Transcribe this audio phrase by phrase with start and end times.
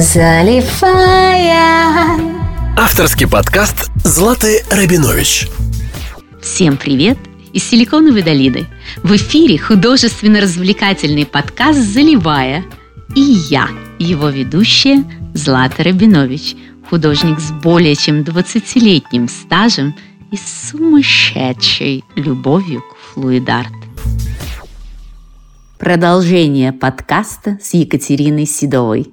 [0.00, 1.60] заливая.
[2.78, 5.48] Авторский подкаст Златы Рабинович.
[6.40, 7.18] Всем привет
[7.52, 8.66] из Силиконовой долины.
[9.02, 12.64] В эфире художественно-развлекательный подкаст «Заливая».
[13.14, 13.68] И я,
[13.98, 16.56] его ведущая Злата Рабинович,
[16.88, 19.94] художник с более чем 20-летним стажем
[20.30, 23.72] и сумасшедшей любовью к флуидарт.
[25.78, 29.12] Продолжение подкаста с Екатериной Седовой.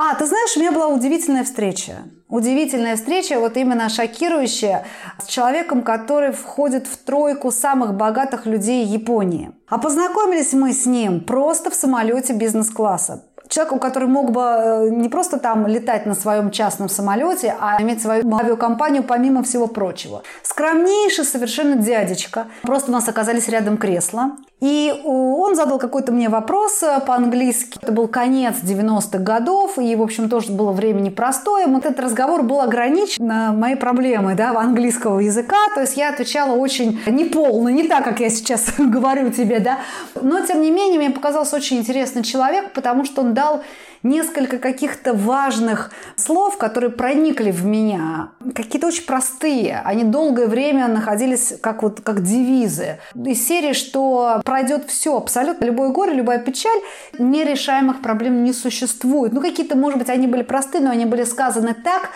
[0.00, 2.04] А, ты знаешь, у меня была удивительная встреча.
[2.28, 4.84] Удивительная встреча, вот именно шокирующая,
[5.20, 9.50] с человеком, который входит в тройку самых богатых людей Японии.
[9.66, 14.88] А познакомились мы с ним просто в самолете бизнес-класса человек, у которого мог бы э,
[14.90, 20.22] не просто там летать на своем частном самолете, а иметь свою авиакомпанию помимо всего прочего.
[20.42, 22.46] Скромнейший совершенно дядечка.
[22.62, 24.32] Просто у нас оказались рядом кресла.
[24.60, 27.78] И он задал какой-то мне вопрос э, по-английски.
[27.80, 31.66] Это был конец 90-х годов, и, в общем, тоже было время непростое.
[31.68, 35.56] Вот этот разговор был ограничен на мои проблемы да, английского языка.
[35.76, 39.78] То есть я отвечала очень неполно, не так, как я сейчас говорю тебе, да.
[40.20, 43.62] Но, тем не менее, мне показался очень интересный человек, потому что он дал
[44.02, 48.30] несколько каких-то важных слов, которые проникли в меня.
[48.54, 49.80] Какие-то очень простые.
[49.84, 52.98] Они долгое время находились как, вот, как девизы.
[53.14, 56.80] Из серии, что пройдет все, абсолютно любое горе, любая печаль,
[57.18, 59.32] нерешаемых проблем не существует.
[59.32, 62.10] Ну, какие-то, может быть, они были простые, но они были сказаны так,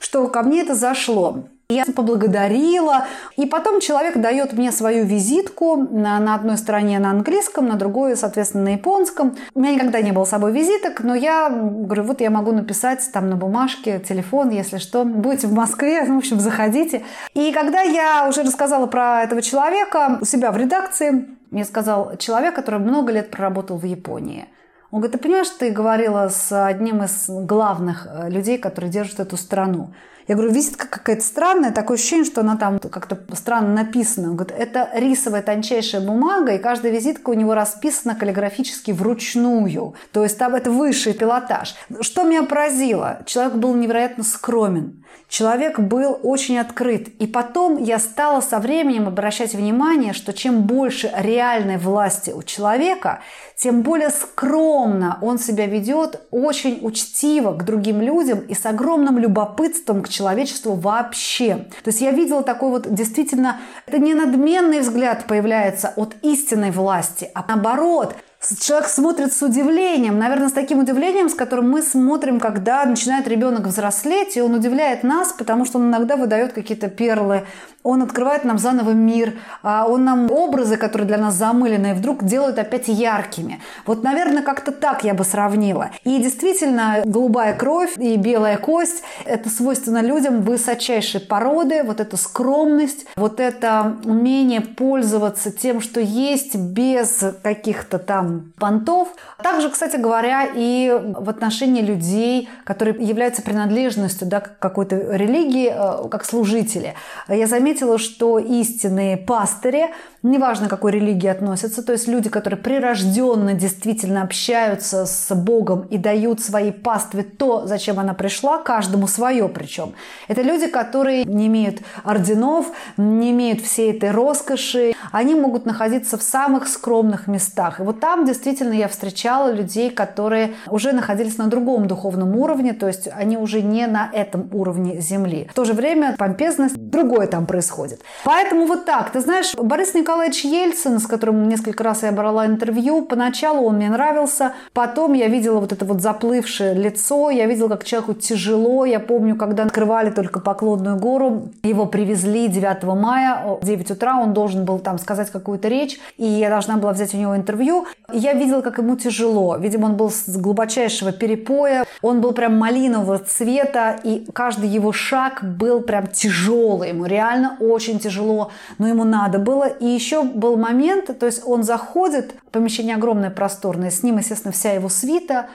[0.00, 1.44] что ко мне это зашло.
[1.70, 3.04] Я поблагодарила.
[3.36, 8.16] И потом человек дает мне свою визитку на, на одной стороне на английском, на другой,
[8.16, 9.36] соответственно, на японском.
[9.54, 13.06] У меня никогда не было с собой визиток, но я говорю, вот я могу написать
[13.12, 15.04] там на бумажке телефон, если что.
[15.04, 17.02] Будете в Москве, в общем, заходите.
[17.34, 22.54] И когда я уже рассказала про этого человека у себя в редакции, мне сказал человек,
[22.54, 24.48] который много лет проработал в Японии.
[24.90, 29.36] Он говорит, ты понимаешь, ты говорила с одним из главных э, людей, которые держат эту
[29.36, 29.90] страну.
[30.28, 34.28] Я говорю, визитка какая-то странная, такое ощущение, что она там как-то странно написана.
[34.28, 39.94] Он говорит, это рисовая тончайшая бумага, и каждая визитка у него расписана каллиграфически вручную.
[40.12, 41.74] То есть там это высший пилотаж.
[42.02, 43.22] Что меня поразило?
[43.24, 45.02] Человек был невероятно скромен.
[45.28, 47.08] Человек был очень открыт.
[47.20, 53.20] И потом я стала со временем обращать внимание, что чем больше реальной власти у человека,
[53.54, 60.02] тем более скромно он себя ведет, очень учтиво к другим людям и с огромным любопытством
[60.02, 61.66] к человечеству вообще.
[61.82, 67.30] То есть я видела такой вот действительно, это не надменный взгляд появляется от истинной власти,
[67.34, 68.14] а наоборот–
[68.60, 73.66] человек смотрит с удивлением, наверное, с таким удивлением, с которым мы смотрим, когда начинает ребенок
[73.66, 77.46] взрослеть, и он удивляет нас, потому что он иногда выдает какие-то перлы,
[77.88, 82.58] он открывает нам заново мир, а он нам образы, которые для нас замыленные, вдруг делают
[82.58, 83.62] опять яркими.
[83.86, 85.90] Вот, наверное, как-то так я бы сравнила.
[86.04, 93.06] И действительно, голубая кровь и белая кость– это свойственно людям высочайшей породы, вот эта скромность,
[93.16, 99.08] вот это умение пользоваться тем, что есть, без каких-то там понтов.
[99.42, 106.26] Также, кстати говоря, и в отношении людей, которые являются принадлежностью да, какой-то религии, э, как
[106.26, 106.94] служители.
[107.28, 109.90] Я заметила, заметила, что истинные пастыри,
[110.22, 116.40] неважно какой религии относятся, то есть люди, которые прирожденно действительно общаются с Богом и дают
[116.40, 119.92] своей пастве то, зачем она пришла, каждому свое причем.
[120.26, 126.22] Это люди, которые не имеют орденов, не имеют всей этой роскоши, они могут находиться в
[126.22, 127.80] самых скромных местах.
[127.80, 132.88] И вот там действительно я встречала людей, которые уже находились на другом духовном уровне, то
[132.88, 135.46] есть они уже не на этом уровне земли.
[135.50, 138.00] В то же время помпезность другое там происходит происходит.
[138.24, 139.10] Поэтому вот так.
[139.10, 143.90] Ты знаешь, Борис Николаевич Ельцин, с которым несколько раз я брала интервью, поначалу он мне
[143.90, 148.84] нравился, потом я видела вот это вот заплывшее лицо, я видела, как человеку тяжело.
[148.86, 154.32] Я помню, когда открывали только Поклонную гору, его привезли 9 мая, в 9 утра, он
[154.32, 157.86] должен был там сказать какую-то речь, и я должна была взять у него интервью.
[158.12, 159.56] я видела, как ему тяжело.
[159.56, 165.42] Видимо, он был с глубочайшего перепоя, он был прям малинового цвета, и каждый его шаг
[165.42, 166.90] был прям тяжелый.
[166.90, 169.66] Ему реально очень тяжело, но ему надо было.
[169.66, 174.72] И еще был момент, то есть он заходит, помещение огромное, просторное, с ним, естественно, вся
[174.72, 175.48] его свита,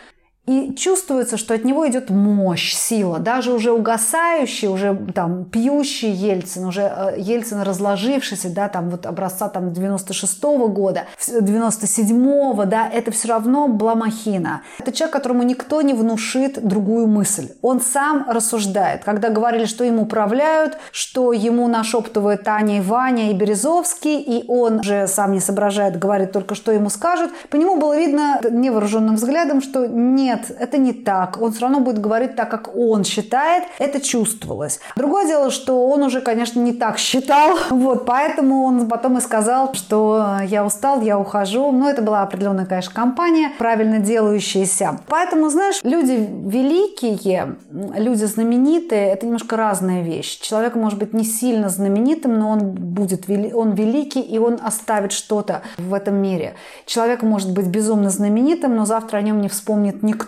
[0.45, 3.19] и чувствуется, что от него идет мощь, сила.
[3.19, 9.47] Даже уже угасающий, уже там пьющий Ельцин, уже э, Ельцин разложившийся, да, там вот образца
[9.47, 14.63] там 96-го года, 97-го, да, это все равно была махина.
[14.79, 17.49] Это человек, которому никто не внушит другую мысль.
[17.61, 19.05] Он сам рассуждает.
[19.05, 24.83] Когда говорили, что им управляют, что ему нашептывают Таня и Ваня и Березовский, и он
[24.83, 29.61] же сам не соображает, говорит только, что ему скажут, по нему было видно невооруженным взглядом,
[29.61, 31.41] что не нет, это не так.
[31.41, 33.63] Он все равно будет говорить так, как он считает.
[33.79, 34.79] Это чувствовалось.
[34.95, 37.57] Другое дело, что он уже, конечно, не так считал.
[37.83, 41.71] Вот, поэтому он потом и сказал, что я устал, я ухожу.
[41.71, 44.99] Но это была определенная, конечно, компания, правильно делающаяся.
[45.07, 50.39] Поэтому, знаешь, люди великие, люди знаменитые, это немножко разная вещь.
[50.39, 55.61] Человек может быть не сильно знаменитым, но он будет, он великий, и он оставит что-то
[55.77, 56.53] в этом мире.
[56.85, 60.22] Человек может быть безумно знаменитым, но завтра о нем не вспомнит никто.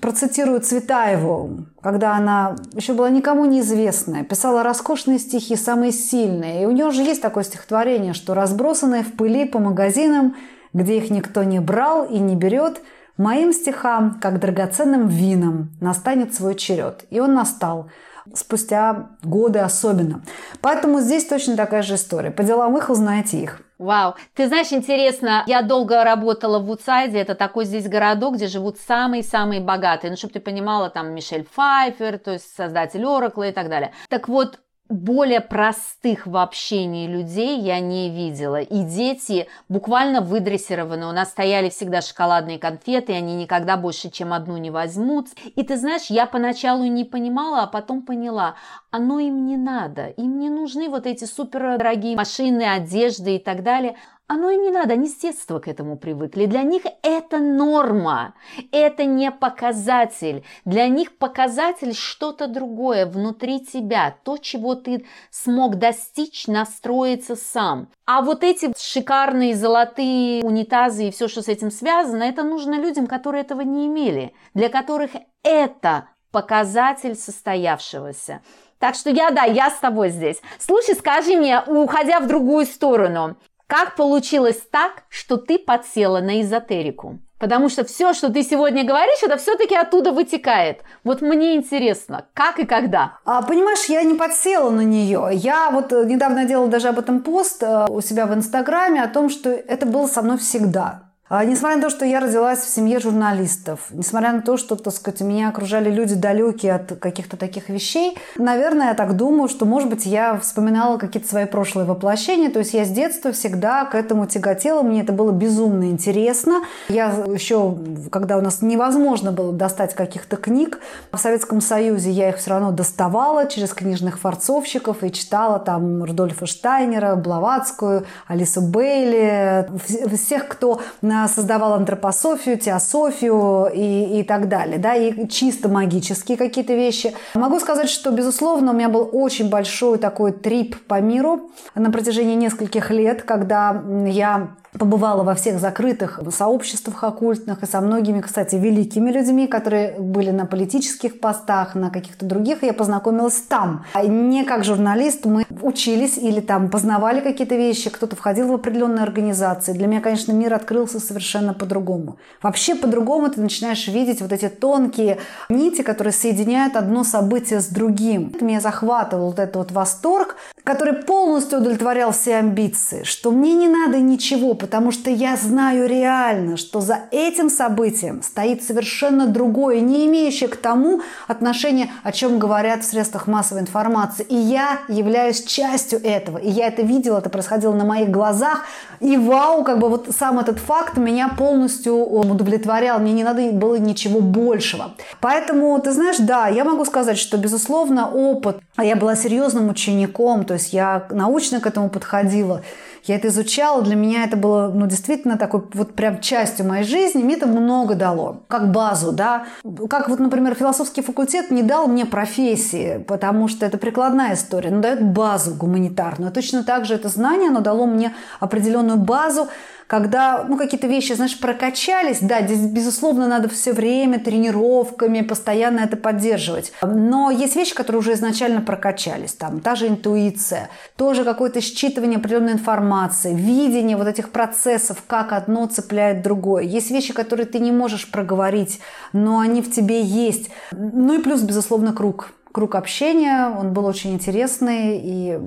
[0.00, 6.62] Процитирую Цветаеву, когда она еще была никому неизвестная, писала роскошные стихи, самые сильные.
[6.62, 10.36] И у нее уже есть такое стихотворение, что разбросанные в пыли по магазинам,
[10.72, 12.80] где их никто не брал и не берет,
[13.16, 17.04] моим стихам, как драгоценным винам, настанет свой черед.
[17.10, 17.90] И он настал
[18.34, 20.22] спустя годы особенно.
[20.60, 22.30] Поэтому здесь точно такая же история.
[22.30, 23.60] По делам их узнаете их.
[23.78, 24.14] Вау.
[24.34, 29.62] Ты знаешь, интересно, я долго работала в Вудсайде, это такой здесь городок, где живут самые-самые
[29.62, 30.10] богатые.
[30.10, 33.92] Ну, чтобы ты понимала, там Мишель Пфайфер, то есть создатель Оракла и так далее.
[34.10, 34.58] Так вот,
[34.90, 38.60] более простых в общении людей я не видела.
[38.60, 41.06] И дети буквально выдрессированы.
[41.06, 45.28] У нас стояли всегда шоколадные конфеты, и они никогда больше, чем одну не возьмут.
[45.54, 48.56] И ты знаешь, я поначалу не понимала, а потом поняла,
[48.90, 50.08] оно им не надо.
[50.08, 53.96] Им не нужны вот эти супер дорогие машины, одежды и так далее.
[54.32, 56.46] Оно им не надо, они с детства к этому привыкли.
[56.46, 58.34] Для них это норма,
[58.70, 60.44] это не показатель.
[60.64, 67.88] Для них показатель что-то другое внутри тебя, то, чего ты смог достичь, настроиться сам.
[68.06, 73.08] А вот эти шикарные золотые унитазы и все, что с этим связано, это нужно людям,
[73.08, 75.10] которые этого не имели, для которых
[75.42, 78.42] это показатель состоявшегося.
[78.78, 80.40] Так что я, да, я с тобой здесь.
[80.58, 83.36] Слушай, скажи мне, уходя в другую сторону,
[83.70, 87.20] как получилось так, что ты подсела на эзотерику?
[87.38, 90.80] Потому что все, что ты сегодня говоришь, это все-таки оттуда вытекает.
[91.04, 93.18] Вот мне интересно, как и когда?
[93.24, 95.30] А, понимаешь, я не подсела на нее.
[95.32, 99.08] Я вот э, недавно делала даже об этом пост э, у себя в Инстаграме о
[99.08, 101.09] том, что это было со мной всегда.
[101.32, 104.92] А, несмотря на то, что я родилась в семье журналистов, несмотря на то, что, так
[104.92, 109.88] сказать, меня окружали люди далекие от каких-то таких вещей, наверное, я так думаю, что, может
[109.88, 112.50] быть, я вспоминала какие-то свои прошлые воплощения.
[112.50, 114.82] То есть я с детства всегда к этому тяготела.
[114.82, 116.64] Мне это было безумно интересно.
[116.88, 117.78] Я еще,
[118.10, 120.80] когда у нас невозможно было достать каких-то книг,
[121.12, 126.46] в Советском Союзе я их все равно доставала через книжных форцовщиков и читала там Рудольфа
[126.46, 129.68] Штайнера, Блаватскую, Алису Бейли,
[130.16, 136.74] всех, кто на создавал антропософию, теософию и, и так далее, да, и чисто магические какие-то
[136.74, 137.12] вещи.
[137.34, 142.34] Могу сказать, что, безусловно, у меня был очень большой такой трип по миру на протяжении
[142.34, 149.10] нескольких лет, когда я побывала во всех закрытых сообществах оккультных и со многими, кстати, великими
[149.10, 152.62] людьми, которые были на политических постах, на каких-то других.
[152.62, 153.84] Я познакомилась там.
[153.94, 159.02] А не как журналист, мы учились или там познавали какие-то вещи, кто-то входил в определенные
[159.02, 159.72] организации.
[159.72, 162.18] Для меня, конечно, мир открылся совершенно по-другому.
[162.40, 165.18] Вообще по-другому ты начинаешь видеть вот эти тонкие
[165.48, 168.32] нити, которые соединяют одно событие с другим.
[168.40, 173.98] Меня захватывал вот этот вот восторг, который полностью удовлетворял все амбиции, что мне не надо
[173.98, 180.48] ничего, потому что я знаю реально, что за этим событием стоит совершенно другое, не имеющее
[180.48, 184.24] к тому отношения, о чем говорят в средствах массовой информации.
[184.28, 186.38] И я являюсь частью этого.
[186.38, 188.66] И я это видела, это происходило на моих глазах.
[189.00, 192.98] И вау, как бы вот сам этот факт меня полностью удовлетворял.
[192.98, 194.92] Мне не надо было ничего большего.
[195.20, 198.58] Поэтому, ты знаешь, да, я могу сказать, что, безусловно, опыт.
[198.78, 202.62] Я была серьезным учеником, то есть я научно к этому подходила.
[203.04, 207.22] Я это изучала, для меня это было, ну, действительно такой вот прям частью моей жизни,
[207.22, 209.46] мне это много дало, как базу, да.
[209.88, 214.80] Как вот, например, философский факультет не дал мне профессии, потому что это прикладная история, но
[214.80, 216.30] дает базу гуманитарную.
[216.30, 219.48] Точно так же это знание, оно дало мне определенную базу,
[219.90, 225.96] когда ну, какие-то вещи, знаешь, прокачались, да, здесь, безусловно, надо все время тренировками постоянно это
[225.96, 226.72] поддерживать.
[226.80, 229.32] Но есть вещи, которые уже изначально прокачались.
[229.32, 235.66] Там та же интуиция, тоже какое-то считывание определенной информации, видение вот этих процессов, как одно
[235.66, 236.62] цепляет другое.
[236.62, 238.78] Есть вещи, которые ты не можешь проговорить,
[239.12, 240.50] но они в тебе есть.
[240.70, 245.38] Ну и плюс, безусловно, круг круг общения, он был очень интересный, и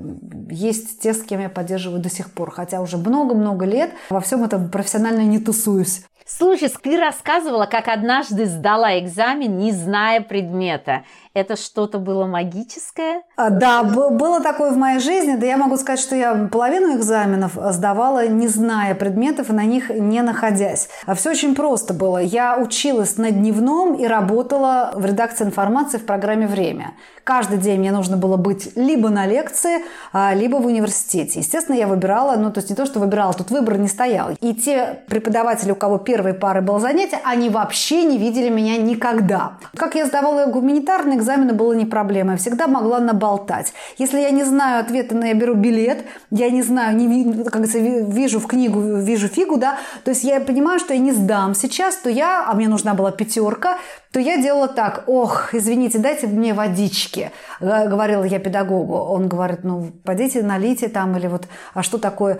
[0.50, 4.44] есть те, с кем я поддерживаю до сих пор, хотя уже много-много лет во всем
[4.44, 6.04] этом профессионально не тусуюсь.
[6.26, 11.04] Слушай, ты рассказывала, как однажды сдала экзамен, не зная предмета.
[11.34, 13.22] Это что-то было магическое?
[13.36, 15.34] А, да, было такое в моей жизни.
[15.34, 19.90] Да я могу сказать, что я половину экзаменов сдавала, не зная предметов и на них
[19.90, 20.88] не находясь.
[21.06, 22.18] А все очень просто было.
[22.18, 26.92] Я училась на дневном и работала в редакции информации в программе «Время».
[27.24, 31.40] Каждый день мне нужно было быть либо на лекции, а, либо в университете.
[31.40, 34.32] Естественно, я выбирала, ну, то есть не то, что выбирала, тут выбор не стоял.
[34.42, 39.56] И те преподаватели, у кого первой пары было занятие, они вообще не видели меня никогда.
[39.74, 42.32] Как я сдавала гуманитарные экзамены, было не проблема.
[42.32, 43.72] Я всегда могла наболтать.
[43.98, 47.78] Если я не знаю ответа, но я беру билет, я не знаю, не, как говорится,
[47.78, 51.96] вижу в книгу, вижу фигу, да, то есть я понимаю, что я не сдам сейчас,
[51.96, 53.78] то я, а мне нужна была пятерка,
[54.12, 58.94] то я делала так, ох, извините, дайте мне водички, говорила я педагогу.
[58.94, 62.38] Он говорит, ну, пойдите налейте там, или вот, а что такое?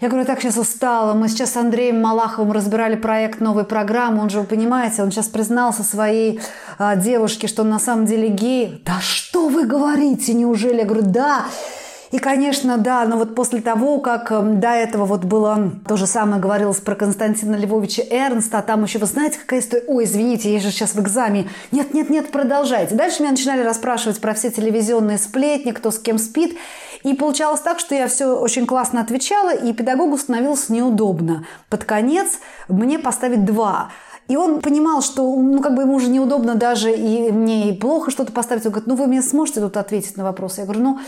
[0.00, 1.14] Я говорю, так сейчас устала.
[1.14, 4.22] Мы сейчас с Андреем Малаховым разбирали проект новой программы.
[4.22, 6.40] Он же, вы понимаете, он сейчас признался своей
[6.78, 8.82] а, девушке, что он на самом деле гей.
[8.84, 10.78] Да что вы говорите, неужели?
[10.78, 11.44] Я говорю, да.
[12.10, 16.40] И, конечно, да, но вот после того, как до этого вот было то же самое
[16.40, 19.84] говорилось про Константина Львовича Эрнста, а там еще, вы знаете, какая история?
[19.88, 21.48] Ой, извините, я же сейчас в экзамене.
[21.72, 22.94] Нет, нет, нет, продолжайте.
[22.94, 26.56] Дальше меня начинали расспрашивать про все телевизионные сплетни, кто с кем спит.
[27.04, 31.46] И получалось так, что я все очень классно отвечала, и педагогу становилось неудобно.
[31.68, 33.90] Под конец мне поставить два.
[34.28, 38.10] И он понимал, что ну, как бы ему уже неудобно даже и мне и плохо
[38.10, 38.64] что-то поставить.
[38.64, 40.58] Он говорит, ну вы мне сможете тут ответить на вопрос?
[40.58, 40.98] Я говорю, ну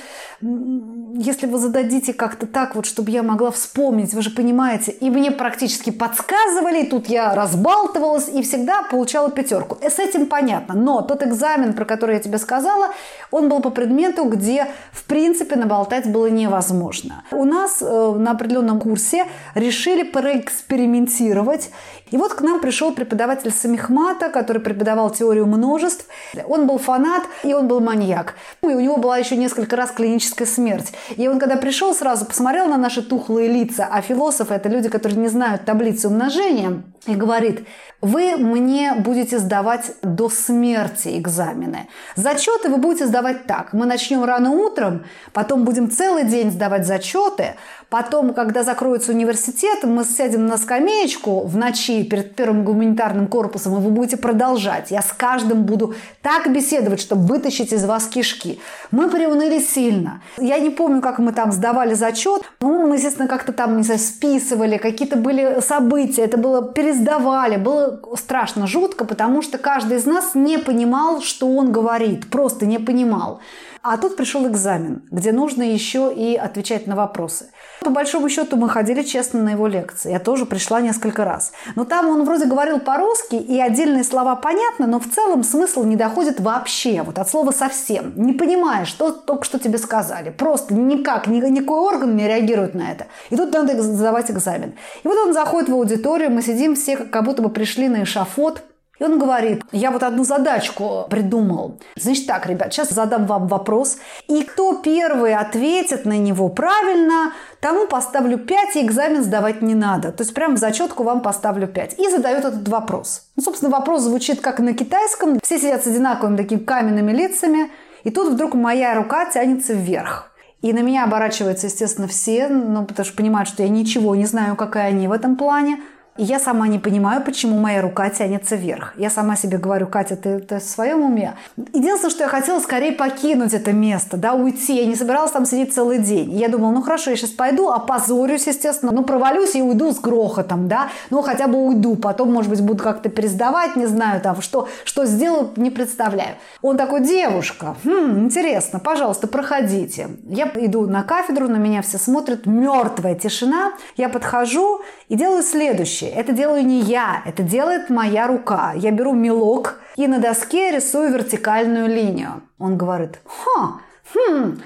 [1.19, 4.93] если вы зададите как-то так вот, чтобы я могла вспомнить, вы же понимаете.
[4.93, 9.79] И мне практически подсказывали, и тут я разбалтывалась и всегда получала пятерку.
[9.83, 10.75] И с этим понятно.
[10.75, 12.89] Но тот экзамен, про который я тебе сказала,
[13.31, 17.25] он был по предмету, где в принципе наболтать было невозможно.
[17.31, 21.71] У нас э, на определенном курсе решили проэкспериментировать.
[22.11, 26.07] И вот к нам пришел преподаватель Самихмата, который преподавал теорию множеств.
[26.47, 28.35] Он был фанат, и он был маньяк.
[28.63, 30.93] И у него была еще несколько раз клиническая смерть.
[31.17, 35.19] И он, когда пришел, сразу посмотрел на наши тухлые лица, а философы– это люди, которые
[35.19, 37.67] не знают таблицы умножения, и говорит,
[38.01, 41.89] вы мне будете сдавать до смерти экзамены.
[42.15, 43.73] Зачеты вы будете сдавать так.
[43.73, 47.55] Мы начнем рано утром, потом будем целый день сдавать зачеты,
[47.89, 53.81] потом, когда закроется университет, мы сядем на скамеечку в ночи перед первым гуманитарным корпусом, и
[53.81, 54.91] вы будете продолжать.
[54.91, 58.61] Я с каждым буду так беседовать, чтобы вытащить из вас кишки.
[58.91, 60.23] Мы приуныли сильно.
[60.39, 62.43] Я не помню, как мы там сдавали зачет.
[62.87, 68.01] Ну, мы, естественно, как-то там, не знаю, списывали, какие-то были события, это было пересдавали, было
[68.15, 73.41] страшно жутко, потому что каждый из нас не понимал, что он говорит, просто не понимал.
[73.89, 77.51] А тут пришел экзамен, где нужно еще и отвечать на вопросы.
[77.83, 80.11] По большому счету мы ходили честно на его лекции.
[80.11, 81.53] Я тоже пришла несколько раз.
[81.77, 85.95] Но там он вроде говорил по-русски, и отдельные слова понятны, но в целом смысл не
[85.95, 88.13] доходит вообще, вот от слова совсем.
[88.17, 90.31] Не понимаешь, что только что тебе сказали.
[90.31, 93.07] Просто никак, никакой орган не реагирует на это.
[93.31, 94.75] И тут надо сдавать экзамен.
[95.03, 98.63] И вот он заходит в аудиторию, мы сидим все, как будто бы пришли на эшафот,
[98.99, 101.79] и он говорит, я вот одну задачку придумал.
[101.97, 103.99] Значит так, ребят, сейчас задам вам вопрос.
[104.27, 110.13] И кто первый ответит на него правильно, тому поставлю 5, и экзамен сдавать не надо.
[110.13, 111.99] То есть прям в зачетку вам поставлю 5.
[111.99, 113.27] И задает этот вопрос.
[113.37, 115.41] Ну, собственно, вопрос звучит как на китайском.
[115.43, 117.71] Все сидят с одинаковыми такими каменными лицами.
[118.05, 120.31] И тут вдруг моя рука тянется вверх.
[120.63, 124.57] И на меня оборачиваются, естественно, все, ну, потому что понимают, что я ничего не знаю,
[124.57, 125.81] какая они в этом плане.
[126.19, 128.95] И я сама не понимаю, почему моя рука тянется вверх.
[128.97, 131.35] Я сама себе говорю, Катя, ты, ты в своем уме?
[131.75, 134.77] Единственное, что я хотела скорее покинуть это место, да, уйти.
[134.77, 136.33] Я не собиралась там сидеть целый день.
[136.33, 140.69] я думала, ну хорошо, я сейчас пойду, опозорюсь, естественно, ну провалюсь и уйду с грохотом,
[140.69, 141.97] да, ну хотя бы уйду.
[141.97, 146.37] Потом, может быть, буду как-то пересдавать, не знаю, там, что, что сделаю, не представляю.
[146.63, 150.09] Он такой, девушка, хм, интересно, пожалуйста, проходите.
[150.25, 153.73] Я иду на кафедру, на меня все смотрят, мертвая тишина.
[153.97, 156.21] Я подхожу и делаю следующее следующее.
[156.21, 158.73] Это делаю не я, это делает моя рука.
[158.75, 162.43] Я беру мелок и на доске рисую вертикальную линию.
[162.59, 163.81] Он говорит, ха,
[164.15, 164.59] хм,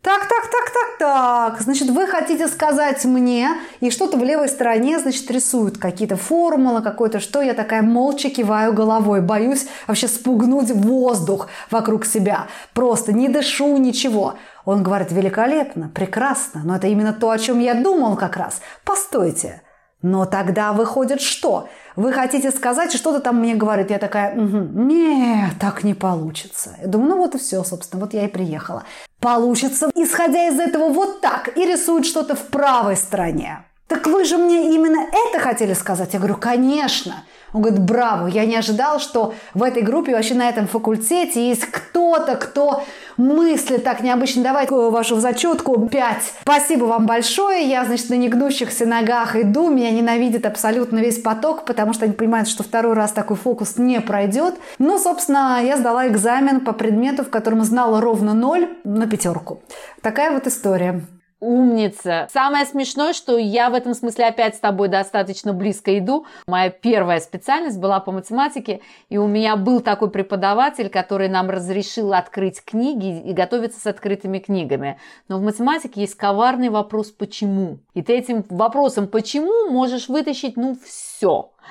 [0.00, 1.60] так, так, так, так, так.
[1.60, 3.50] Значит, вы хотите сказать мне,
[3.80, 7.42] и что-то в левой стороне, значит, рисуют какие-то формулы, какое-то что.
[7.42, 12.46] Я такая молча киваю головой, боюсь вообще спугнуть воздух вокруг себя.
[12.74, 14.34] Просто не дышу, ничего.
[14.64, 18.60] Он говорит, великолепно, прекрасно, но это именно то, о чем я думал как раз.
[18.84, 19.62] Постойте,
[20.02, 21.68] но тогда выходит что?
[21.96, 23.90] Вы хотите сказать, что-то там мне говорит.
[23.90, 26.76] Я такая, угу, нет, так не получится.
[26.80, 28.84] Я думаю, ну вот и все, собственно, вот я и приехала.
[29.20, 31.56] Получится, исходя из этого, вот так.
[31.56, 33.64] И рисует что-то в правой стороне.
[33.88, 36.12] Так вы же мне именно это хотели сказать?
[36.12, 37.24] Я говорю, конечно.
[37.54, 41.64] Он говорит, браво, я не ожидал, что в этой группе, вообще на этом факультете есть
[41.64, 42.82] кто-то, кто
[43.16, 44.42] мыслит так необычно.
[44.42, 46.16] Давайте вашу зачетку 5.
[46.42, 47.66] Спасибо вам большое.
[47.66, 49.70] Я, значит, на негнущихся ногах иду.
[49.70, 54.02] Меня ненавидит абсолютно весь поток, потому что они понимают, что второй раз такой фокус не
[54.02, 54.56] пройдет.
[54.78, 59.62] Ну, собственно, я сдала экзамен по предмету, в котором знала ровно ноль на пятерку.
[60.02, 61.06] Такая вот история.
[61.40, 62.26] Умница.
[62.32, 66.26] Самое смешное, что я в этом смысле опять с тобой достаточно близко иду.
[66.48, 72.12] Моя первая специальность была по математике, и у меня был такой преподаватель, который нам разрешил
[72.12, 74.98] открыть книги и готовиться с открытыми книгами.
[75.28, 77.78] Но в математике есть коварный вопрос «почему?».
[77.94, 81.07] И ты этим вопросом «почему?» можешь вытащить, ну, все.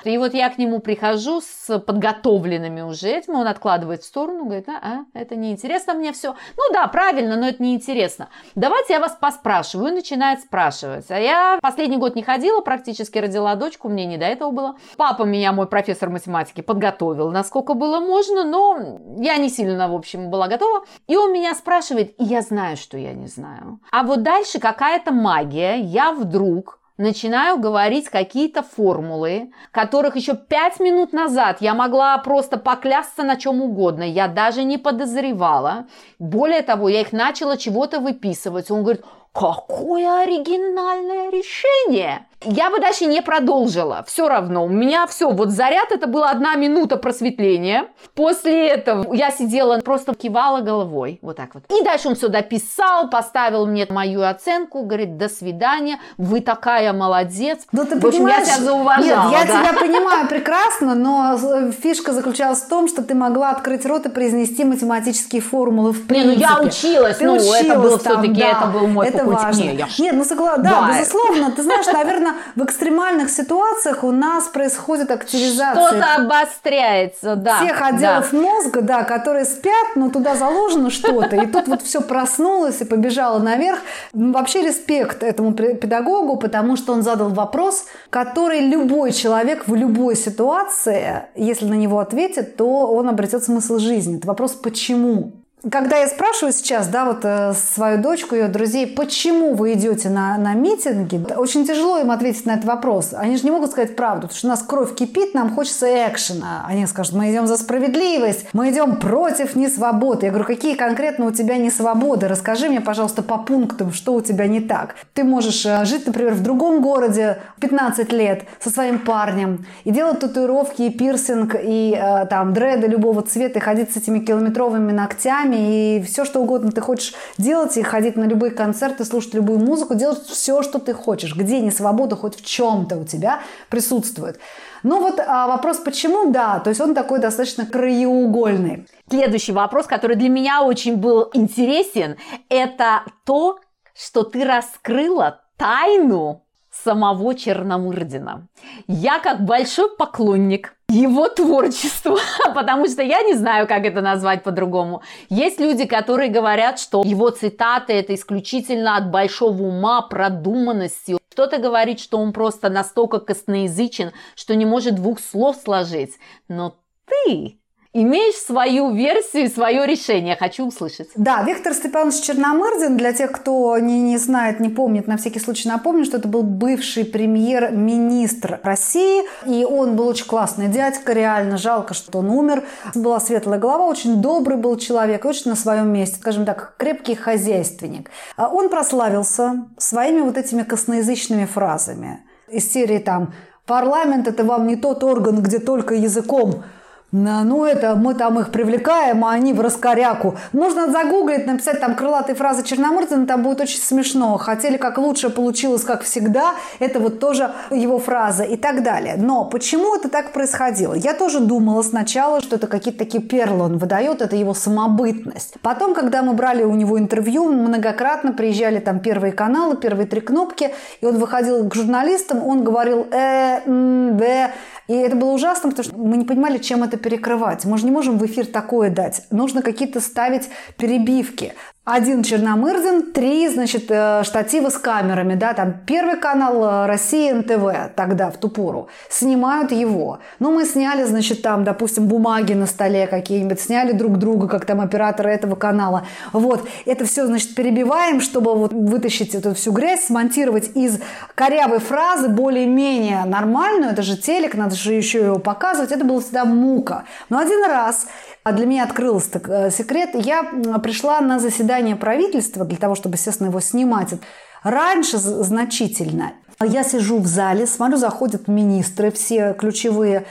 [0.04, 4.68] И вот я к нему прихожу с подготовленными уже этим, он откладывает в сторону, говорит,
[4.68, 6.36] а, а это неинтересно мне все.
[6.56, 8.28] Ну да, правильно, но это неинтересно.
[8.54, 9.88] Давайте я вас поспрашиваю.
[9.88, 11.10] И начинает спрашивать.
[11.10, 14.76] А я последний год не ходила, практически родила дочку, мне не до этого было.
[14.96, 20.30] Папа меня, мой профессор математики, подготовил, насколько было можно, но я не сильно, в общем,
[20.30, 20.84] была готова.
[21.06, 23.80] И он меня спрашивает, и я знаю, что я не знаю.
[23.90, 31.12] А вот дальше какая-то магия, я вдруг начинаю говорить какие-то формулы, которых еще пять минут
[31.12, 34.02] назад я могла просто поклясться на чем угодно.
[34.02, 35.86] Я даже не подозревала.
[36.18, 38.70] Более того, я их начала чего-то выписывать.
[38.70, 42.27] Он говорит, какое оригинальное решение!
[42.44, 44.04] Я бы дальше не продолжила.
[44.06, 44.64] Все равно.
[44.64, 45.30] У меня все.
[45.30, 47.86] Вот заряд это была одна минута просветления.
[48.14, 51.18] После этого я сидела, просто кивала головой.
[51.20, 51.64] Вот так вот.
[51.68, 54.82] И дальше он все дописал, поставил мне мою оценку.
[54.84, 55.98] Говорит, до свидания.
[56.16, 57.66] Вы такая молодец.
[57.72, 59.30] Ну, ты в общем, понимаешь, я тебя зауважала.
[59.30, 59.60] Нет, я да.
[59.60, 61.36] тебя понимаю прекрасно, но
[61.72, 66.36] фишка заключалась в том, что ты могла открыть рот и произнести математические формулы в принципе.
[66.36, 67.16] Не, ну я училась.
[67.16, 69.42] Ты ну, училась это был все-таки, да, это был мой это факультет.
[69.42, 69.62] важно.
[69.62, 70.98] Не, я Нет, ну согласна, да, Да.
[70.98, 71.50] безусловно.
[71.50, 77.60] Ты знаешь, наверное, в экстремальных ситуациях у нас происходит активизация Что-то обостряется, да.
[77.60, 82.80] тех отделов мозга, да, которые спят, но туда заложено что-то, и тут вот все проснулось
[82.80, 83.78] и побежало наверх.
[84.12, 89.74] Ну, Вообще респект этому пе- педагогу, потому что он задал вопрос, который любой человек в
[89.74, 94.18] любой ситуации, если на него ответит, то он обретет смысл жизни.
[94.18, 95.32] Это вопрос «почему?».
[95.68, 100.38] Когда я спрашиваю сейчас, да, вот э, свою дочку, ее друзей, почему вы идете на,
[100.38, 103.12] на митинги, очень тяжело им ответить на этот вопрос.
[103.12, 106.64] Они же не могут сказать правду, потому что у нас кровь кипит, нам хочется экшена.
[106.64, 110.26] Они скажут, мы идем за справедливость, мы идем против несвободы.
[110.26, 112.28] Я говорю, какие конкретно у тебя несвободы?
[112.28, 114.94] Расскажи мне, пожалуйста, по пунктам, что у тебя не так.
[115.12, 120.20] Ты можешь э, жить, например, в другом городе 15 лет со своим парнем и делать
[120.20, 125.47] татуировки, и пирсинг, и э, там дреды любого цвета, и ходить с этими километровыми ногтями,
[125.52, 129.94] и все, что угодно ты хочешь делать, и ходить на любые концерты, слушать любую музыку,
[129.94, 131.34] делать все, что ты хочешь.
[131.34, 134.38] Где не свобода хоть в чем-то у тебя присутствует.
[134.82, 138.86] Ну вот а вопрос почему, да, то есть он такой достаточно краеугольный.
[139.08, 142.16] Следующий вопрос, который для меня очень был интересен,
[142.48, 143.58] это то,
[143.94, 146.44] что ты раскрыла тайну
[146.84, 148.48] самого Черномырдина.
[148.86, 152.18] Я как большой поклонник его творчества,
[152.54, 155.02] потому что я не знаю, как это назвать по-другому.
[155.28, 161.18] Есть люди, которые говорят, что его цитаты это исключительно от большого ума, продуманности.
[161.30, 166.14] Кто-то говорит, что он просто настолько косноязычен, что не может двух слов сложить.
[166.48, 167.58] Но ты
[167.92, 170.36] имеешь свою версию и свое решение.
[170.36, 171.08] Хочу услышать.
[171.16, 175.68] Да, Виктор Степанович Черномырдин, для тех, кто не, не знает, не помнит, на всякий случай
[175.68, 181.94] напомню, что это был бывший премьер-министр России, и он был очень классный дядька, реально жалко,
[181.94, 182.64] что он умер.
[182.94, 188.10] Была светлая голова, очень добрый был человек, очень на своем месте, скажем так, крепкий хозяйственник.
[188.36, 192.20] А Он прославился своими вот этими косноязычными фразами
[192.50, 193.32] из серии там
[193.66, 196.62] «Парламент– это вам не тот орган, где только языком
[197.10, 200.36] Ну, это мы там их привлекаем, а они в раскоряку.
[200.52, 204.36] Можно загуглить, написать там крылатые фразы Черномырдина, там будет очень смешно.
[204.36, 206.52] Хотели как лучше, получилось как всегда.
[206.80, 209.14] Это вот тоже его фраза и так далее.
[209.16, 210.92] Но почему это так происходило?
[210.92, 215.54] Я тоже думала сначала, что это какие-то такие перлы он выдает, это его самобытность.
[215.62, 220.74] Потом, когда мы брали у него интервью, многократно приезжали там первые каналы, первые три кнопки,
[221.00, 224.50] и он выходил к журналистам, он говорил э, м, б,
[224.88, 227.66] и это было ужасно, потому что мы не понимали, чем это перекрывать.
[227.66, 229.26] Мы же не можем в эфир такое дать.
[229.30, 230.48] Нужно какие-то ставить
[230.78, 231.52] перебивки.
[231.90, 237.94] Один Черномырдин, три, значит, э, штатива с камерами, да, там первый канал э, России НТВ
[237.96, 240.18] тогда, в ту пору, снимают его.
[240.38, 244.82] Ну, мы сняли, значит, там, допустим, бумаги на столе какие-нибудь, сняли друг друга, как там
[244.82, 246.06] операторы этого канала.
[246.34, 251.00] Вот, это все, значит, перебиваем, чтобы вот вытащить эту всю грязь, смонтировать из
[251.34, 256.44] корявой фразы более-менее нормальную, это же телек, надо же еще его показывать, это было всегда
[256.44, 257.04] мука.
[257.30, 258.06] Но один раз
[258.48, 260.10] а для меня открылся э, секрет.
[260.14, 260.42] Я
[260.82, 264.14] пришла на заседание правительства для того, чтобы, естественно, его снимать.
[264.62, 266.32] Раньше значительно.
[266.60, 270.26] Я сижу в зале, смотрю, заходят министры все ключевые.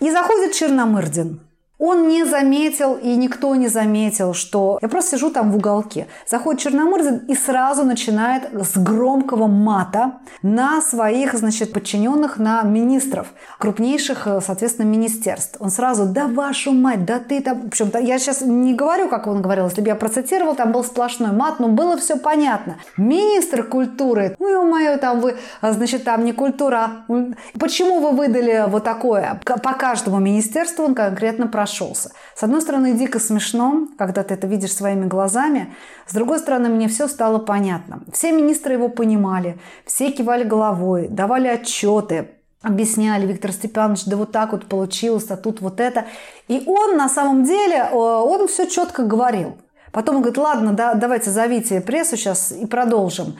[0.00, 1.47] И заходит Черномырдин.
[1.78, 6.08] Он не заметил, и никто не заметил, что я просто сижу там в уголке.
[6.26, 14.26] Заходит Черномырдин и сразу начинает с громкого мата на своих, значит, подчиненных, на министров, крупнейших,
[14.26, 15.56] э, соответственно, министерств.
[15.60, 17.62] Он сразу, да вашу мать, да ты там...
[17.62, 20.82] В общем, я сейчас не говорю, как он говорил, если бы я процитировал, там был
[20.82, 22.78] сплошной мат, но было все понятно.
[22.96, 27.14] Министр культуры, ну, ё-моё, там вы, а, значит, там не культура, а...
[27.56, 29.40] Почему вы выдали вот такое?
[29.44, 32.10] По каждому министерству он конкретно прошел прошелся.
[32.34, 35.74] С одной стороны, дико смешно, когда ты это видишь своими глазами.
[36.06, 38.00] С другой стороны, мне все стало понятно.
[38.12, 42.28] Все министры его понимали, все кивали головой, давали отчеты,
[42.62, 46.04] объясняли, Виктор Степанович, да вот так вот получилось, а тут вот это.
[46.48, 49.56] И он на самом деле, э, он все четко говорил.
[49.92, 53.36] Потом он говорит, ладно, да, давайте зовите прессу сейчас и продолжим.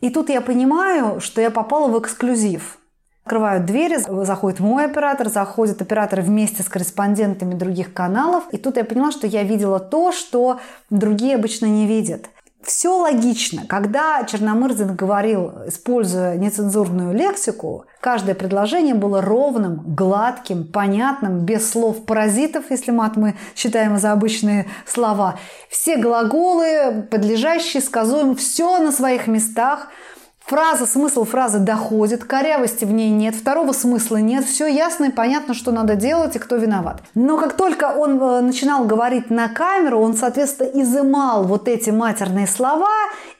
[0.00, 2.78] И тут я понимаю, что я попала в эксклюзив–
[3.24, 8.44] Открывают двери, заходит мой оператор, заходят операторы вместе с корреспондентами других каналов.
[8.50, 10.58] И тут я поняла, что я видела то, что
[10.90, 12.30] другие обычно не видят.
[12.64, 13.62] Все логично.
[13.68, 22.70] Когда Черномырдин говорил, используя нецензурную лексику, каждое предложение было ровным, гладким, понятным, без слов паразитов,
[22.70, 25.36] если мат мы считаем за обычные слова.
[25.68, 29.88] Все глаголы, подлежащие, сказуемые, все на своих местах–
[30.46, 35.54] Фраза, смысл фразы доходит, корявости в ней нет, второго смысла нет, все ясно и понятно,
[35.54, 37.00] что надо делать и кто виноват.
[37.14, 42.46] Но как только он э, начинал говорить на камеру, он, соответственно, изымал вот эти матерные
[42.46, 42.90] слова,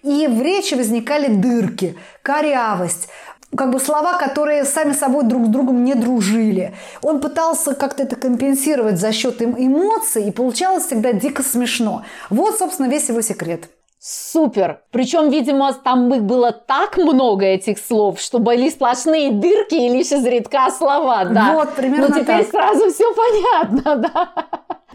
[0.03, 3.09] и в речи возникали дырки, корявость,
[3.57, 6.75] как бы слова, которые сами собой друг с другом не дружили.
[7.03, 12.05] Он пытался как-то это компенсировать за счет эмоций, и получалось всегда дико смешно.
[12.31, 13.69] Вот, собственно, весь его секрет.
[14.05, 14.83] Супер!
[14.91, 20.11] Причем, видимо, там их было так много этих слов, что были сплошные дырки и лишь
[20.11, 21.53] изредка слова, да.
[21.53, 22.51] Вот, примерно Ну, теперь так.
[22.51, 24.29] сразу все понятно, да.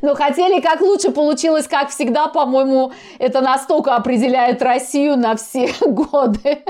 [0.02, 6.66] Но хотели как лучше, получилось как всегда, по-моему, это настолько определяет Россию на все годы.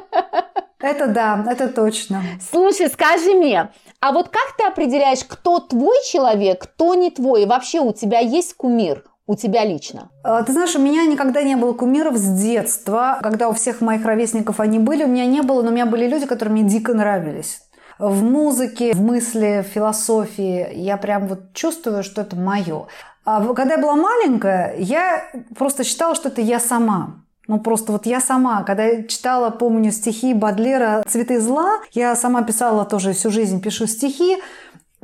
[0.80, 2.22] Это да, это точно.
[2.52, 7.42] Слушай, скажи мне, а вот как ты определяешь, кто твой человек, кто не твой?
[7.42, 9.04] И вообще у тебя есть кумир?
[9.28, 10.10] У тебя лично?
[10.24, 13.20] А, ты знаешь, у меня никогда не было кумиров с детства.
[13.22, 16.08] Когда у всех моих ровесников они были, у меня не было, но у меня были
[16.08, 17.62] люди, которые мне дико нравились.
[18.00, 22.88] В музыке, в мысли, в философии я прям вот чувствую, что это мое.
[23.26, 25.24] А когда я была маленькая, я
[25.58, 27.24] просто считала, что это я сама.
[27.48, 32.44] Ну, просто вот я сама, когда я читала, помню, стихи Бадлера «Цветы зла», я сама
[32.44, 34.38] писала тоже всю жизнь, пишу стихи,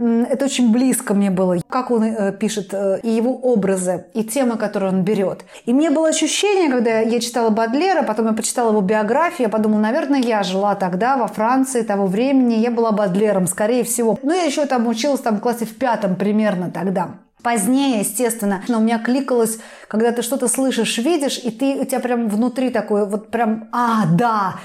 [0.03, 4.57] это очень близко мне было, как он э, пишет, э, и его образы, и темы,
[4.57, 5.45] которые он берет.
[5.65, 9.79] И мне было ощущение, когда я читала Бадлера, потом я почитала его биографию, я подумала,
[9.79, 14.17] наверное, я жила тогда во Франции того времени, я была Бадлером, скорее всего.
[14.23, 17.15] Ну, я еще там училась там в классе в пятом примерно тогда.
[17.43, 21.99] Позднее, естественно, но у меня кликалось, когда ты что-то слышишь, видишь, и ты, у тебя
[21.99, 24.55] прям внутри такое, вот прям, а, да,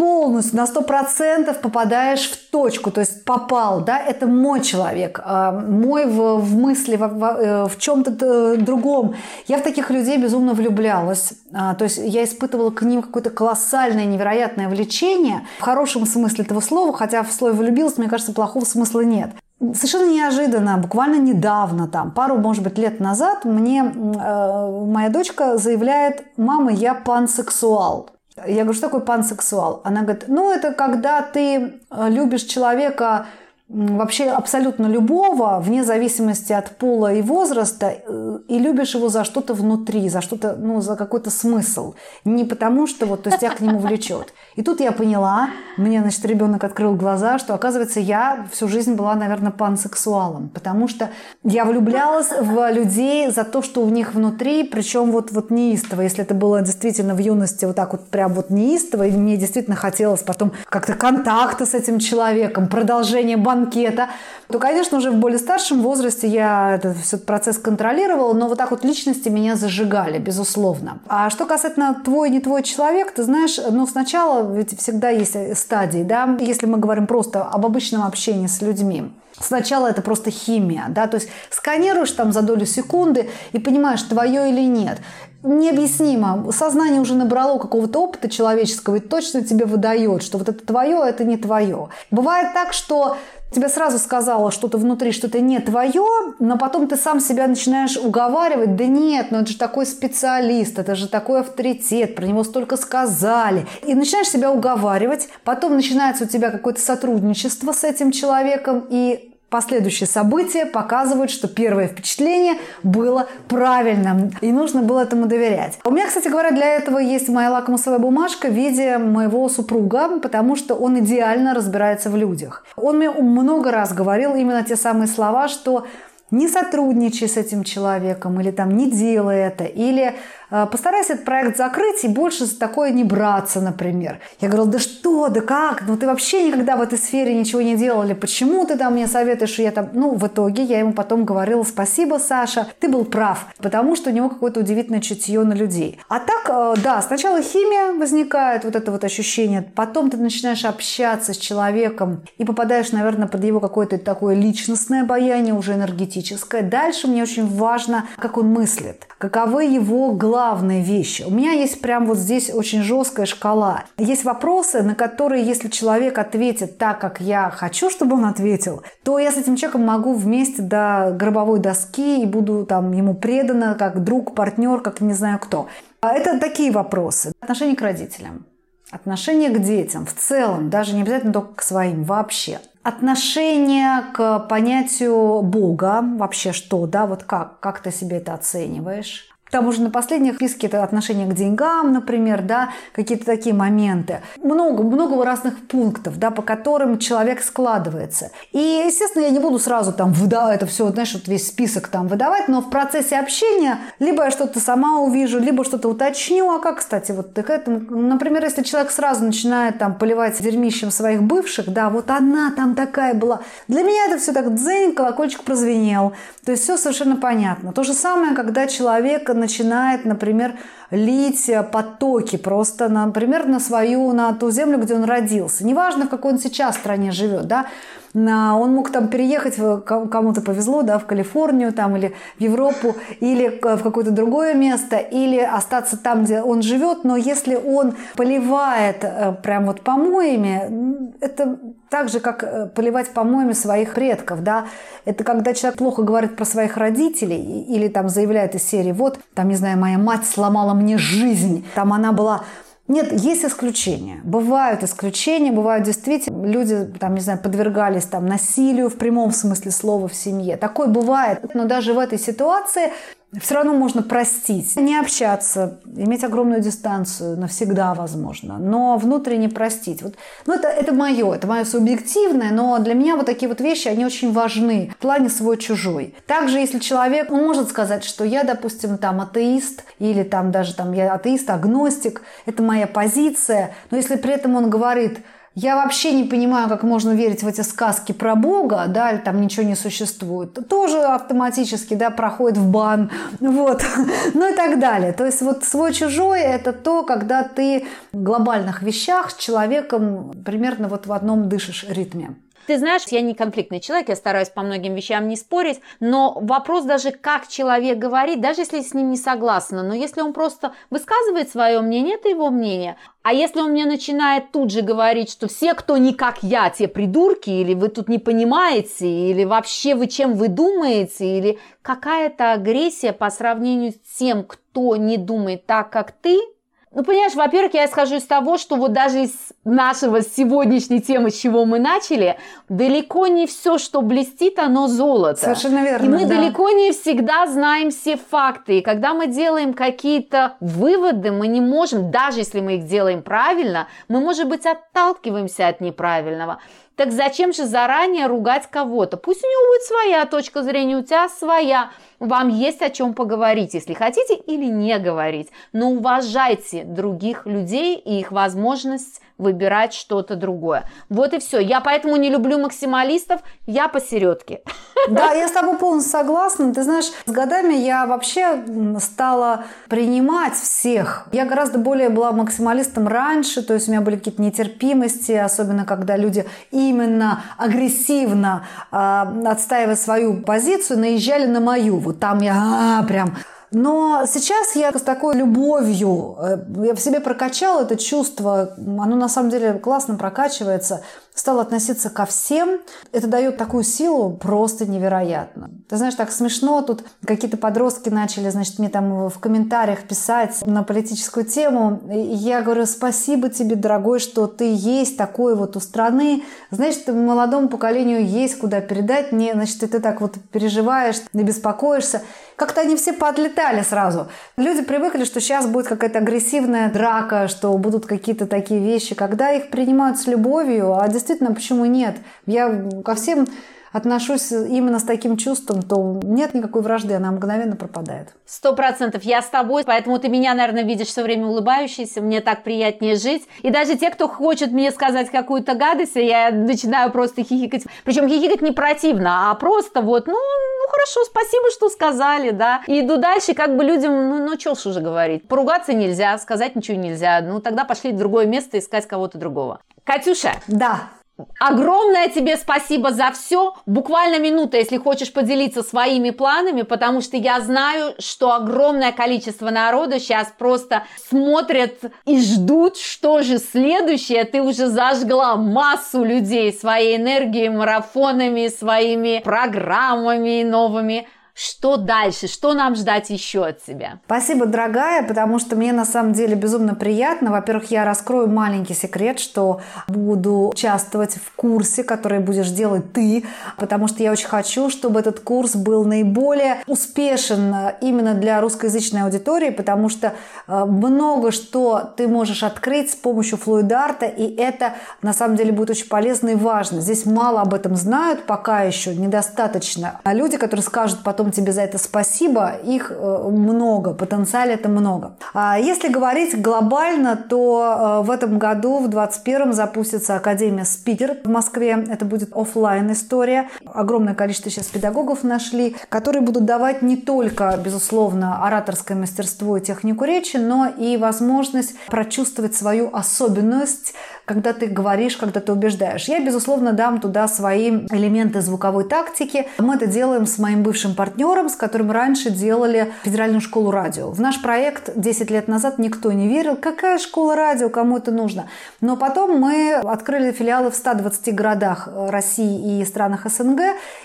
[0.00, 5.52] полностью на сто процентов попадаешь в точку, то есть попал, да, это мой человек, а,
[5.52, 9.14] мой в, в мысли, в, в, э, в чем-то э, другом.
[9.46, 14.06] Я в таких людей безумно влюблялась, а, то есть я испытывала к ним какое-то колоссальное,
[14.06, 19.00] невероятное влечение, в хорошем смысле этого слова, хотя в слове влюбилась, мне кажется, плохого смысла
[19.00, 19.32] нет.
[19.74, 26.24] Совершенно неожиданно, буквально недавно, там, пару, может быть, лет назад, мне э, моя дочка заявляет,
[26.38, 28.08] мама, я пансексуал.
[28.36, 29.80] Я говорю, что такое пансексуал?
[29.84, 33.26] Она говорит, ну это когда ты э, любишь человека
[33.70, 39.54] вообще абсолютно любого, вне зависимости от пола и возраста, э, и любишь его за что-то
[39.54, 41.94] внутри, за что-то, ну, за какой-то смысл.
[42.24, 44.34] Не потому, что вот, то есть тебя к нему влечет.
[44.56, 49.14] И тут я поняла, мне, значит, ребенок открыл глаза, что, оказывается, я всю жизнь была,
[49.14, 51.10] наверное, пансексуалом, потому что
[51.44, 56.02] я влюблялась в людей за то, что у них внутри, причем вот, вот неистово.
[56.02, 59.76] Если это было действительно в юности вот так вот прям вот неистово, и мне действительно
[59.76, 64.08] хотелось потом как-то контакта с этим человеком, продолжение банкета,
[64.48, 68.84] то, конечно, уже в более старшем возрасте я этот, процесс контролировала, но вот так вот
[68.84, 70.98] личности меня зажигали, безусловно.
[71.08, 76.02] А что касательно твой, не твой человек, ты знаешь, ну сначала ведь всегда есть стадии,
[76.02, 79.12] да, если мы говорим просто об обычном общении с людьми.
[79.38, 84.50] Сначала это просто химия, да, то есть сканируешь там за долю секунды и понимаешь, твое
[84.50, 84.98] или нет
[85.42, 86.52] необъяснимо.
[86.52, 91.08] Сознание уже набрало какого-то опыта человеческого и точно тебе выдает, что вот это твое, а
[91.08, 91.88] это не твое.
[92.10, 93.16] Бывает так, что
[93.50, 97.96] тебе сразу сказала что-то внутри, что это не твое, но потом ты сам себя начинаешь
[97.96, 102.76] уговаривать, да нет, ну это же такой специалист, это же такой авторитет, про него столько
[102.76, 103.66] сказали.
[103.86, 110.06] И начинаешь себя уговаривать, потом начинается у тебя какое-то сотрудничество с этим человеком, и Последующие
[110.06, 115.76] события показывают, что первое впечатление было правильным, и нужно было этому доверять.
[115.84, 120.54] У меня, кстати говоря, для этого есть моя лакмусовая бумажка в виде моего супруга, потому
[120.54, 122.64] что он идеально разбирается в людях.
[122.76, 125.84] Он мне много раз говорил именно те самые слова, что
[126.30, 130.14] не сотрудничай с этим человеком, или там не делай это, или
[130.50, 134.20] постарайся этот проект закрыть и больше за такое не браться, например.
[134.40, 137.76] Я говорила, да что, да как, ну ты вообще никогда в этой сфере ничего не
[137.76, 139.90] делали, почему ты там мне советуешь, что я там...
[139.92, 144.12] Ну, в итоге я ему потом говорила, спасибо, Саша, ты был прав, потому что у
[144.12, 146.00] него какое-то удивительное чутье на людей.
[146.08, 151.32] А так, э, да, сначала химия возникает, вот это вот ощущение, потом ты начинаешь общаться
[151.32, 156.62] с человеком и попадаешь, наверное, под его какое-то такое личностное обаяние, уже энергетическое.
[156.62, 161.22] Дальше мне очень важно, как он мыслит, каковы его главные главные вещи.
[161.22, 163.84] У меня есть прям вот здесь очень жесткая шкала.
[163.98, 169.18] Есть вопросы, на которые, если человек ответит так, как я хочу, чтобы он ответил, то
[169.18, 174.02] я с этим человеком могу вместе до гробовой доски и буду там ему предана, как
[174.02, 175.66] друг, партнер, как не знаю кто.
[176.00, 177.32] А это такие вопросы.
[177.40, 178.46] Отношение к родителям.
[178.90, 182.60] Отношение к детям в целом, даже не обязательно только к своим, вообще.
[182.82, 189.26] Отношение к понятию Бога, вообще что, да, вот как, как ты себе это оцениваешь?
[189.50, 194.20] Там уже на последних списке это отношение к деньгам, например, да, какие-то такие моменты.
[194.42, 198.30] Много, много разных пунктов, да, по которым человек складывается.
[198.52, 202.06] И, естественно, я не буду сразу там выдавать это все, знаешь, вот весь список там
[202.06, 206.50] выдавать, но в процессе общения либо я что-то сама увижу, либо что-то уточню.
[206.50, 211.22] А как, кстати, вот к этому, например, если человек сразу начинает там поливать дерьмищем своих
[211.22, 213.40] бывших, да, вот она там такая была.
[213.68, 216.12] Для меня это все так дзень, колокольчик прозвенел.
[216.44, 217.72] То есть все совершенно понятно.
[217.72, 220.54] То же самое, когда человек начинает, например,
[220.90, 225.64] лить потоки просто, например, на свою, на ту землю, где он родился.
[225.64, 227.66] Неважно, в какой он сейчас стране живет, да,
[228.14, 233.82] он мог там переехать, кому-то повезло, да, в Калифорнию там, или в Европу, или в
[233.82, 239.66] какое-то другое место, или остаться там, где он живет, но если он поливает э, прям
[239.66, 244.66] вот помоями, это так же, как э, поливать помоями своих предков, да,
[245.04, 249.48] это когда человек плохо говорит про своих родителей или там заявляет из серии, вот, там,
[249.48, 252.42] не знаю, моя мать сломала мне жизнь, там она была
[252.90, 254.20] нет, есть исключения.
[254.24, 260.08] Бывают исключения, бывают действительно люди, там, не знаю, подвергались там насилию в прямом смысле слова
[260.08, 260.56] в семье.
[260.56, 261.54] Такое бывает.
[261.54, 262.90] Но даже в этой ситуации
[263.38, 264.76] все равно можно простить.
[264.76, 270.02] Не общаться, иметь огромную дистанцию навсегда возможно, но внутренне простить.
[270.02, 270.14] Вот,
[270.46, 274.04] ну, это, это мое, это мое субъективное, но для меня вот такие вот вещи, они
[274.04, 276.14] очень важны в плане свой-чужой.
[276.26, 280.92] Также, если человек он может сказать, что я, допустим, там атеист, или там даже там
[280.92, 285.20] я атеист, агностик, это моя позиция, но если при этом он говорит,
[285.54, 289.40] я вообще не понимаю, как можно верить в эти сказки про Бога, да, или там
[289.40, 293.10] ничего не существует, тоже автоматически, да, проходит в бан,
[293.40, 293.84] вот,
[294.34, 295.12] ну и так далее.
[295.12, 301.06] То есть вот свой-чужой– это то, когда ты в глобальных вещах с человеком примерно вот
[301.06, 302.36] в одном дышишь ритме.
[302.66, 306.84] Ты знаешь, я не конфликтный человек, я стараюсь по многим вещам не спорить, но вопрос
[306.84, 311.50] даже, как человек говорит, даже если с ним не согласна, но если он просто высказывает
[311.50, 312.96] свое мнение, это его мнение.
[313.22, 316.88] А если он мне начинает тут же говорить, что все, кто не как я, те
[316.88, 323.12] придурки, или вы тут не понимаете, или вообще вы чем вы думаете, или какая-то агрессия
[323.12, 326.38] по сравнению с тем, кто не думает так, как ты–
[326.92, 329.32] ну, понимаешь, во-первых, я исхожу из того, что вот даже из
[329.64, 332.36] нашего сегодняшней темы, с чего мы начали,
[332.68, 335.40] далеко не все, что блестит, оно золото.
[335.40, 336.04] Совершенно верно.
[336.04, 336.34] И мы да.
[336.34, 338.78] далеко не всегда знаем все факты.
[338.78, 343.86] И когда мы делаем какие-то выводы, мы не можем, даже если мы их делаем правильно,
[344.08, 346.58] мы, может быть, отталкиваемся от неправильного.
[346.96, 349.16] Так зачем же заранее ругать кого-то?
[349.16, 351.90] Пусть у него будет своя точка зрения, у тебя своя.
[352.20, 355.48] Вам есть о чем поговорить, если хотите, или не говорить.
[355.72, 360.84] Но уважайте других людей и их возможность выбирать что-то другое.
[361.08, 361.58] Вот и все.
[361.58, 364.60] Я поэтому не люблю максималистов, я посередке.
[365.08, 366.74] Да, я с тобой полностью согласна.
[366.74, 368.62] Ты знаешь, с годами я вообще
[369.00, 371.26] стала принимать всех.
[371.32, 376.18] Я гораздо более была максималистом раньше, то есть у меня были какие-то нетерпимости, особенно когда
[376.18, 381.98] люди именно агрессивно э, отстаивая свою позицию, наезжали на мою.
[382.10, 383.36] Вот там я а, прям.
[383.70, 389.28] Но сейчас я с такой любовью, э, я в себе прокачала это чувство, оно на
[389.28, 391.04] самом деле классно прокачивается
[391.40, 392.80] стал относиться ко всем,
[393.12, 395.70] это дает такую силу просто невероятно.
[395.88, 400.82] Ты знаешь, так смешно, тут какие-то подростки начали, значит, мне там в комментариях писать на
[400.82, 402.00] политическую тему.
[402.12, 406.44] И я говорю, спасибо тебе, дорогой, что ты есть такой вот у страны.
[406.70, 409.32] Значит, молодому поколению есть куда передать.
[409.32, 412.20] Не, значит, ты так вот переживаешь, не беспокоишься.
[412.60, 414.28] Как-то они все поотлетали сразу.
[414.58, 419.14] Люди привыкли, что сейчас будет какая-то агрессивная драка, что будут какие-то такие вещи.
[419.14, 422.16] Когда их принимают с любовью, а действительно, почему нет?
[422.44, 422.70] Я
[423.02, 423.48] ко всем
[423.92, 428.28] отношусь именно с таким чувством, то нет никакой вражды, она мгновенно пропадает.
[428.46, 432.62] Сто процентов я с тобой, поэтому ты меня, наверное, видишь все время улыбающейся, мне так
[432.62, 433.46] приятнее жить.
[433.62, 437.84] И даже те, кто хочет мне сказать какую-то гадость, я начинаю просто хихикать.
[438.04, 442.82] Причем хихикать не противно, а просто вот, ну, ну хорошо, спасибо, что сказали, да.
[442.86, 445.46] И иду дальше, как бы людям, ну, ну что ж уже говорить.
[445.48, 447.40] Поругаться нельзя, сказать ничего нельзя.
[447.40, 449.80] Ну, тогда пошли в другое место искать кого-то другого.
[450.04, 450.52] Катюша.
[450.66, 451.10] Да.
[451.58, 453.74] Огромное тебе спасибо за все.
[453.86, 460.18] Буквально минута, если хочешь поделиться своими планами, потому что я знаю, что огромное количество народа
[460.18, 464.44] сейчас просто смотрят и ждут, что же следующее.
[464.44, 471.26] Ты уже зажгла массу людей своей энергией, марафонами, своими программами новыми.
[471.54, 472.46] Что дальше?
[472.46, 474.20] Что нам ждать еще от тебя?
[474.26, 477.50] Спасибо, дорогая, потому что мне на самом деле безумно приятно.
[477.50, 483.44] Во-первых, я раскрою маленький секрет, что буду участвовать в курсе, который будешь делать ты,
[483.76, 489.70] потому что я очень хочу, чтобы этот курс был наиболее успешен именно для русскоязычной аудитории,
[489.70, 490.34] потому что
[490.66, 495.90] э, много что ты можешь открыть с помощью флуидарта, и это на самом деле будет
[495.90, 497.00] очень полезно и важно.
[497.00, 500.20] Здесь мало об этом знают, пока еще недостаточно.
[500.24, 505.36] А люди, которые скажут потом тебе за это спасибо, их э, много, потенциале это много.
[505.54, 511.48] А если говорить глобально, то э, в этом году, в 2021 запустится Академия Спикер в
[511.48, 512.04] Москве.
[512.08, 513.70] Это будет офлайн история.
[513.86, 520.24] Огромное количество сейчас педагогов нашли, которые будут давать не только, безусловно, ораторское мастерство и технику
[520.24, 524.14] речи, но и возможность прочувствовать свою особенность,
[524.50, 526.24] когда ты говоришь, когда ты убеждаешь.
[526.24, 529.68] Я, безусловно, дам туда свои элементы звуковой тактики.
[529.78, 534.28] Мы это делаем с моим бывшим партнером, с которым раньше делали федеральную школу радио.
[534.32, 538.66] В наш проект 10 лет назад никто не верил, какая школа радио, кому это нужно.
[539.00, 543.80] Но потом мы открыли филиалы в 120 городах России и странах СНГ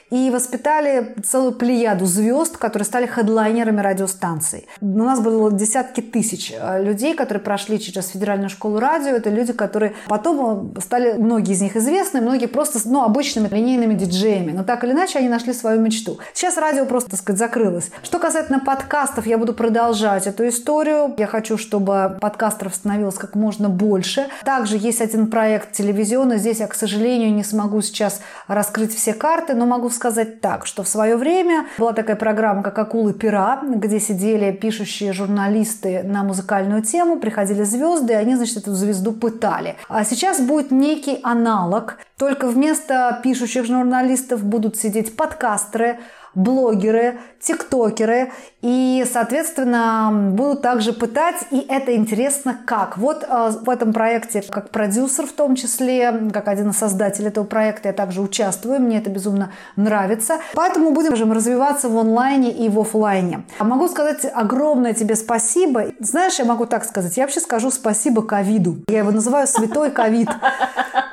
[0.09, 4.67] и воспитали целую плеяду звезд, которые стали хедлайнерами радиостанций.
[4.81, 9.11] У нас было десятки тысяч людей, которые прошли через федеральную школу радио.
[9.11, 13.95] Это люди, которые Потом э, стали многие из них известны, многие просто ну, обычными линейными
[13.95, 14.53] диджеями.
[14.53, 16.19] Но так или иначе они нашли свою мечту.
[16.33, 17.91] Сейчас радио просто, так сказать, закрылось.
[18.01, 21.13] Что касательно подкастов, я буду продолжать эту историю.
[21.17, 24.27] Я хочу, чтобы подкастеров становилось как можно больше.
[24.45, 26.37] Также есть один проект телевизионный.
[26.37, 30.83] Здесь я, к сожалению, не смогу сейчас раскрыть все карты, но могу сказать так, что
[30.83, 36.83] в свое время была такая программа, как «Акулы пера», где сидели пишущие журналисты на музыкальную
[36.83, 39.75] тему, приходили звезды, и они, значит, эту звезду пытали.
[39.89, 45.99] А сейчас будет некий аналог, только вместо пишущих журналистов будут сидеть подкастеры,
[46.35, 52.97] блогеры, тиктокеры и, соответственно, будут также пытать, и это интересно как.
[52.97, 57.45] Вот э, в этом проекте как продюсер в том числе, как один из создателей этого
[57.45, 60.39] проекта, я также участвую, мне это безумно нравится.
[60.53, 63.43] Поэтому будем, скажем, развиваться в онлайне и в офлайне.
[63.59, 65.85] Могу сказать огромное тебе спасибо.
[65.99, 68.77] Знаешь, я могу так сказать, я вообще скажу спасибо ковиду.
[68.87, 70.29] Я его называю святой ковид.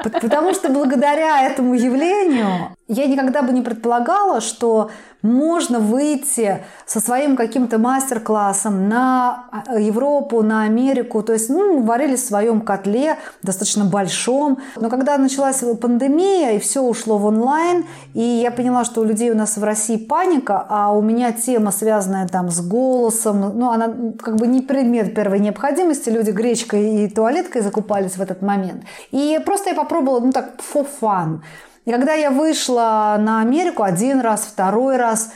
[0.02, 4.90] Потому что благодаря этому явлению я никогда бы не предполагала, что
[5.22, 11.22] можно выйти со своим каким-то мастер-классом на а, Европу, на Америку.
[11.22, 14.58] То есть, ну, варили в своем котле, достаточно большом.
[14.76, 19.30] Но когда началась пандемия, и все ушло в онлайн, и я поняла, что у людей
[19.30, 23.94] у нас в России паника, а у меня тема, связанная там с голосом, ну, она
[24.20, 26.10] как бы не предмет первой необходимости.
[26.10, 28.82] Люди гречкой и туалеткой закупались в этот момент.
[29.12, 31.40] И просто я попробовала, ну, так, for fun.
[31.84, 35.32] И когда я вышла на Америку один раз, второй раз,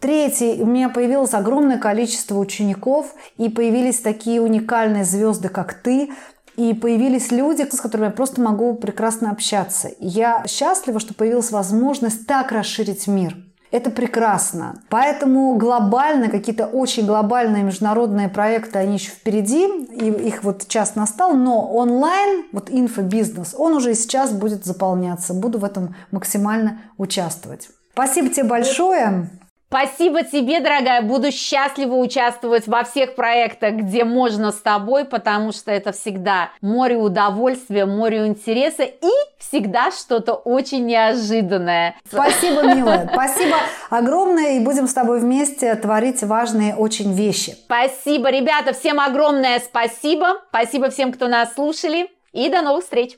[0.00, 6.10] Третий, у меня появилось огромное количество учеников, и появились такие уникальные звезды, как ты,
[6.56, 9.88] и появились люди, с которыми я просто могу прекрасно общаться.
[9.88, 13.36] И я счастлива, что появилась возможность так расширить мир.
[13.70, 14.82] Это прекрасно.
[14.88, 21.34] Поэтому глобально, какие-то очень глобальные международные проекты, они еще впереди, и их вот час настал,
[21.34, 25.34] но онлайн, вот инфобизнес, он уже и сейчас будет заполняться.
[25.34, 27.68] Буду в этом максимально участвовать.
[27.92, 29.30] Спасибо тебе большое.
[29.72, 31.00] Спасибо тебе, дорогая.
[31.00, 36.96] Буду счастлива участвовать во всех проектах, где можно с тобой, потому что это всегда море
[36.96, 41.94] удовольствия, море интереса и всегда что-то очень неожиданное.
[42.04, 43.08] Спасибо, милая.
[43.12, 43.58] Спасибо
[43.90, 44.56] огромное.
[44.56, 47.52] И будем с тобой вместе творить важные очень вещи.
[47.66, 48.72] Спасибо, ребята.
[48.72, 50.40] Всем огромное спасибо.
[50.48, 52.08] Спасибо всем, кто нас слушали.
[52.32, 53.16] И до новых встреч.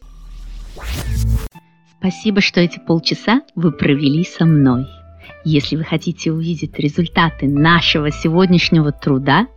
[1.98, 4.86] Спасибо, что эти полчаса вы провели со мной.
[5.44, 9.48] Если вы хотите увидеть результаты нашего сегодняшнего труда,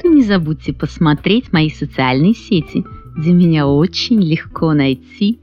[0.00, 2.84] то не забудьте посмотреть мои социальные сети,
[3.16, 5.40] где меня очень легко найти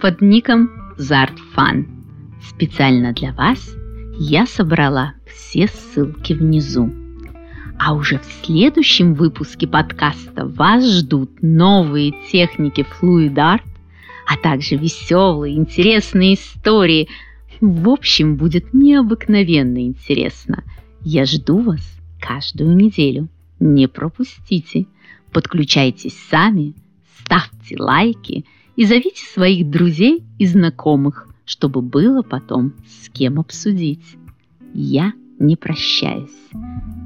[0.00, 1.86] под ником ZartFun.
[2.48, 3.74] Специально для вас
[4.18, 6.92] я собрала все ссылки внизу.
[7.78, 13.62] А уже в следующем выпуске подкаста вас ждут новые техники Fluid Art,
[14.26, 17.08] а также веселые, интересные истории–
[17.60, 20.64] в общем, будет необыкновенно интересно.
[21.02, 21.80] Я жду вас
[22.20, 23.28] каждую неделю.
[23.60, 24.86] Не пропустите.
[25.32, 26.74] Подключайтесь сами,
[27.20, 28.44] ставьте лайки
[28.76, 34.16] и зовите своих друзей и знакомых, чтобы было потом с кем обсудить.
[34.72, 36.30] Я не прощаюсь.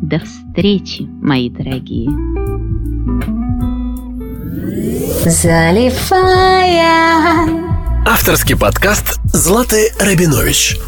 [0.03, 2.11] До встречи, мои дорогие.
[5.27, 6.81] Заливая
[8.07, 10.79] Авторский подкаст Златы Рабинович.